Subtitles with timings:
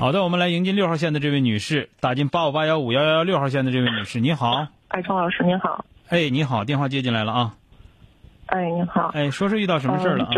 [0.00, 4.66] 好的，我们来迎接六号线的这位女士，打进八五八幺五幺幺六号线的这位女士，你好。
[4.88, 5.84] 哎，钟老师您好。
[6.08, 7.54] 哎，你好，电话接进来了啊。
[8.46, 9.08] 哎，你好。
[9.12, 10.30] 哎，说是遇到什么事儿了啊？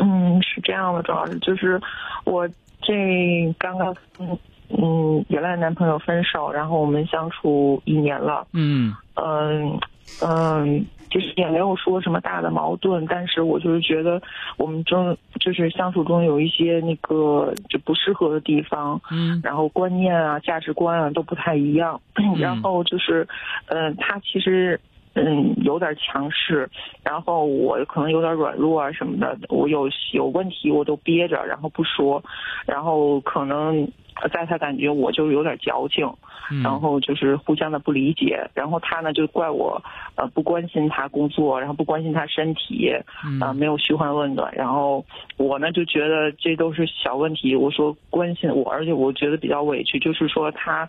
[0.00, 1.80] 嗯，是这样的，钟老师，就是
[2.24, 2.46] 我
[2.82, 4.38] 这刚刚嗯
[4.68, 8.46] 嗯原来男朋友分手，然后我们相处一年了。
[8.52, 9.80] 嗯嗯
[10.22, 14.20] 嗯，就是也没有说什么大的矛盾，但是我就是觉得
[14.56, 22.00] 我们中就是相处中有一些那个就不适合的地方，嗯然后观念啊、价值观啊都不太一样，
[22.38, 23.26] 然后就是，
[23.66, 24.80] 嗯、他其实。
[25.16, 26.68] 嗯，有点强势，
[27.02, 32.22] 然后我可能有点软弱啊什么的，我有有问题我都憋着，然后不说，
[32.66, 33.88] 然后可能
[34.30, 36.06] 在他感觉我就有点矫情，
[36.50, 39.82] 嗯然后就是互相的不理解，然后他呢就怪我
[40.16, 42.92] 呃不关心他工作，然后不关心他身体，
[43.24, 45.02] 嗯啊、没有嘘寒问暖，然后
[45.38, 50.88] 我呢就觉得这都是小问题，我说关心我，而且我觉得比较委屈，就是说他，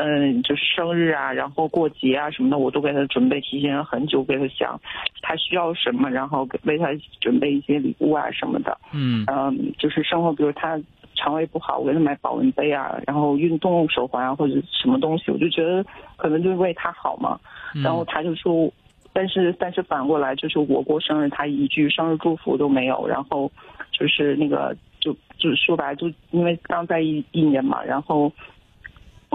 [0.00, 4.80] 嗯，就是生日啊，然后过节啊什么的，我都给他准备提前很久，给他想
[5.22, 6.86] 他需要什么，然后给为他
[7.20, 10.80] 准备一些礼物啊什么的，嗯嗯，就是生活，比如他
[11.16, 15.84] 肠胃不好，我给他买保温杯啊，然后运动手环啊或者什么东西，我就觉得
[16.16, 17.38] 可能就是为他好嘛。
[17.74, 18.72] 嗯然后他就说，
[19.12, 23.50] 但是但是反过来就是我过生日，他一句生日祝福都没有，然后
[23.90, 28.32] 就是那个就就说白了，就因为刚在一一年嘛，然后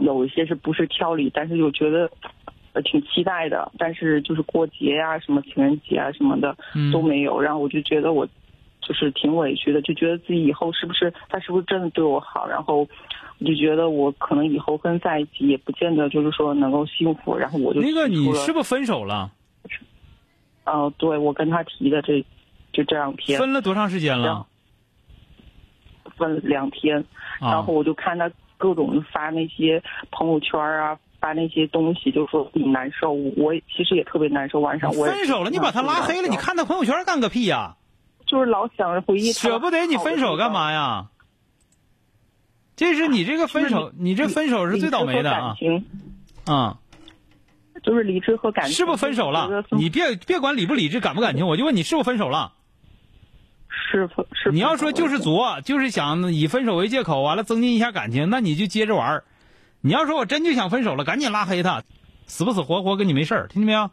[0.03, 2.09] 有一些是不是挑理，但是又觉得。
[2.75, 8.27] 呃，挺期待的，但是就是过节呀、什么情人节啊什么的嗯都没有，然后我就觉得我
[8.81, 12.79] 就是挺委屈的，就觉得自己以后是不是他是不是真的对我好，然后
[13.37, 19.31] 我就觉得我可能以后跟在一起也不见得就是说能够幸福，然后我就那个你是不是分手了？
[20.63, 22.25] 呃，对我跟他提的这
[22.71, 24.47] 就这两天分了多长时间了？
[26.17, 26.97] 分了两天，
[27.39, 29.81] 啊然后我就看他各种发那些
[30.11, 37.75] 朋友圈啊，发那些东西，就说自己难受，我其实也特别难受，晚上我分手了，你把他拉黑了，你看他朋友圈干个屁呀？
[38.25, 41.07] 就是老想着回忆舍不得你分手干嘛呀？
[42.75, 45.55] 这是你这个分手，你这分手是最倒霉的啊！
[45.59, 45.85] 情
[46.45, 46.79] 啊、
[47.83, 52.53] 就是理智和感情是不分手了你别别管理不理智、感不感情，我就问你是不是分手了？
[53.97, 59.23] 是是你要说就是了作，就是想以分手为借口，完了增进一下感情，那你就接着玩儿。
[59.81, 61.83] 你要说我真就想分手了，赶紧拉黑他，
[62.25, 63.89] 死不死活活跟你没事儿，听见没有？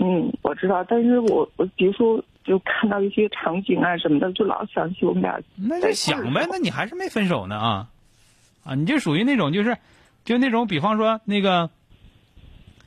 [0.00, 7.88] 嗯，我知道，但是我我比如说就看到一些场景啊什么的，就老想起我们俩那就想呗，那你还是没分手呢啊
[8.64, 8.74] 啊！
[8.74, 9.76] 你就属于那种就是，
[10.24, 11.70] 就那种，比方说那个，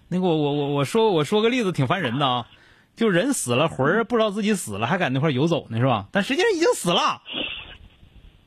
[0.10, 2.48] 那个我我我我说我说个例子挺烦人的啊，
[2.96, 6.08] 就人死了魂儿不知道自己死了，还搁那块儿游走呢是吧？
[6.12, 7.22] 但实际上已经死了，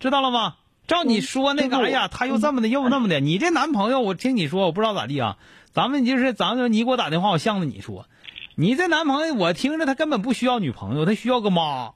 [0.00, 0.56] 知道了吗？
[0.86, 5.36] 照你说那个，哎呀，他又这么的又那么的，你这男朋友我听你说我不知道咋地啊，
[5.72, 8.06] 咱们就是咱们你给我打电话，我向着你说，
[8.54, 11.92] 你这男朋友我听着他根本不需要女朋友，他需要个妈，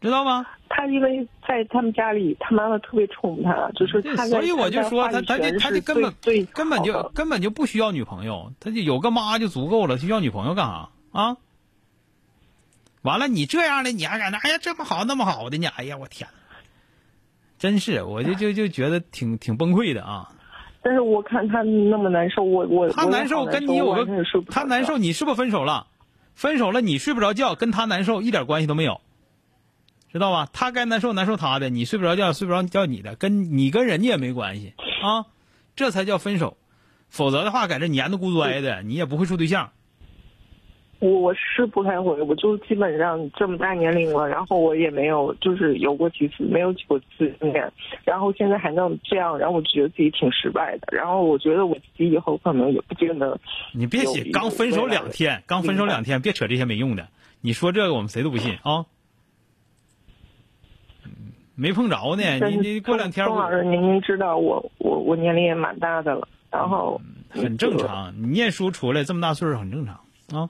[0.00, 0.46] 知道吗？
[0.68, 11.36] 他因为在他们家里，他妈妈特别宠他，就是他在所以我就说他他他就他就根本最根本就根本就不需要女朋友，他就有个妈就足够了，需要女朋友干啥啊？
[13.02, 14.38] 完了，你这样的你还敢那？
[14.38, 15.68] 哎呀，这么好那么好的呢？
[15.76, 16.28] 哎呀，我天，
[17.58, 20.30] 真是我就就就觉得挺挺崩溃的啊！
[20.82, 24.06] 但是我看他那么难受，我我他难受跟你有个
[24.50, 25.86] 他难受，你是不是分手了？
[26.34, 29.00] 分手了你睡不着觉，跟他难受一点关系都没有，
[30.12, 30.48] 知道吧？
[30.52, 35.26] 他该难受难受他的，你睡不着觉睡不着觉你的，跟你跟人家也没关系啊，
[35.76, 36.56] 这才叫分手。
[37.08, 39.70] 否则的话，在这黏的咕拽的，你也不会处对象。
[41.00, 47.72] 我我是不太会，我就基本上这么大年龄了，然后我也没有就是有过几次没有几过次经验，
[48.04, 53.38] 然后现在还能这样，然后我觉得自己挺失败的，然后我觉得我自己以后可能也不见得
[53.72, 57.06] 你别写刚分手两天，刚分手两天，别扯这些没用的。
[57.40, 58.80] 你说这个我们谁都不信啊。
[58.80, 58.84] 嗯
[61.60, 69.96] 没碰着呢，你你过两天我钟老师，您您知道我我我年龄也蛮大的了，然后很正常，你念书出来这么大岁数很正常
[70.32, 70.48] 啊。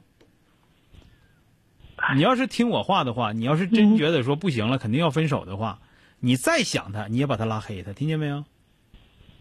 [2.15, 5.81] 你要是听我话的话，你要是真觉得说不行了，肯定要分手的话，
[6.21, 8.45] 你再想他，你也把他拉黑他，听见没有？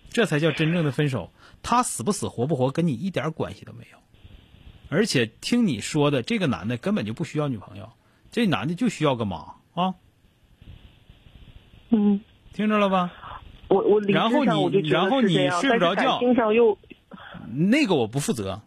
[0.10, 1.34] 这才叫真正的分手。
[1.62, 3.98] 他死不死活不活跟你一点关系都没有。
[4.88, 7.92] 而且听你说的，这个男的根本就不需要女朋友，
[8.32, 9.96] 这男的就需要个妈啊。
[11.90, 12.22] 嗯，
[12.54, 13.12] 听着了吧？
[13.70, 16.78] 我我理智然后你上我就觉得然后你是这样睡不着觉但是感性上又
[17.54, 18.62] 那个我不负责，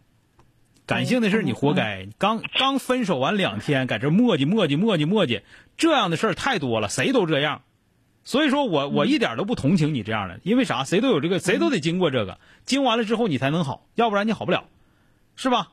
[0.85, 2.07] 感性的事你活该。
[2.17, 5.41] 刚刚分手完两天，在这磨叽磨叽磨叽磨叽，
[5.77, 7.61] 这样的事儿太多了，谁都这样。
[8.23, 10.83] 所以说我我一点都不同情你这样的，因为啥？
[10.83, 14.65] 谁都有这个，谁都得经过这个，经完了之后你才能好，要不然你好不了，
[15.35, 15.69] 是吧？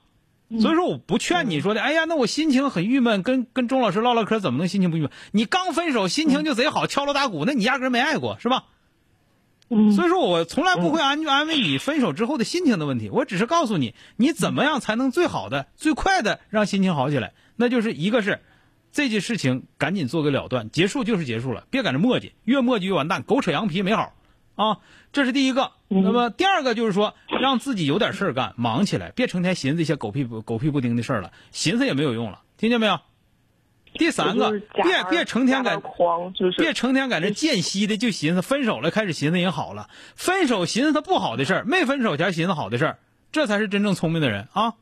[0.60, 5.10] 所以说我不劝你说的，哎呀，那我心情很郁闷，跟跟钟老师唠唠嗑，怎么能心情不郁闷？
[5.32, 8.64] 你刚分手，心情就贼好，敲锣打鼓，那你压根没爱过，是吧？
[9.70, 17.34] 嗯所以说我从来不会安安慰你分手之后的心情的问题，我只是告诉你，你怎么样才能最好的、最快的让心情好起来？
[17.54, 18.40] 那就是一个是
[18.90, 24.14] 这件事情赶紧做个了断，结束就是结束了，别搁这磨叽，越磨叽越完蛋，狗扯羊皮没好
[24.58, 24.78] 啊。
[25.10, 25.72] 这是第一个。
[25.88, 33.00] 那么第二个就是说，让自己有点事儿干，忙起来，别成天寻思一些狗屁不狗屁不丁的事儿了，寻思也没有用了，听见没有？
[33.94, 35.82] 第三个别别成天加在
[36.58, 42.98] 别成天在这间隙的就寻思分手了，开始寻思人好了，分手寻思他不好的事儿，没分手前寻思好的事儿，
[43.32, 44.74] 这才是真正聪明的人啊，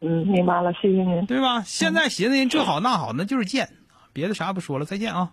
[0.00, 1.26] 嗯，明白了，谢谢您。
[1.26, 1.62] 对吧？
[1.66, 3.68] 现在寻思人这好那好，那就是贱，
[4.12, 5.32] 别的啥也不说了，再见啊。